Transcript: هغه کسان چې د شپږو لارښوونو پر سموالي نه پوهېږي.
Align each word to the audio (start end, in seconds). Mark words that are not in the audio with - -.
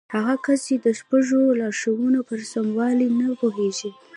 هغه 0.15 0.33
کسان 0.45 0.61
چې 0.65 0.73
د 0.85 0.87
شپږو 0.99 1.41
لارښوونو 1.59 2.19
پر 2.29 2.39
سموالي 2.53 3.07
نه 3.19 3.27
پوهېږي. 3.39 3.89